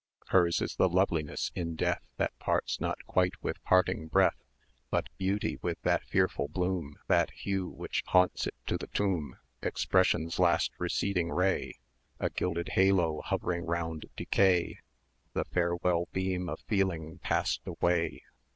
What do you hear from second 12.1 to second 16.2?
A gilded Halo hovering round decay, The farewell